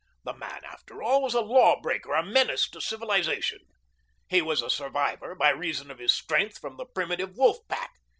[0.23, 3.59] The man, after all, was a law breaker, a menace to civilization.
[4.27, 7.91] He was a survivor by reason of his strength from the primitive wolf pack.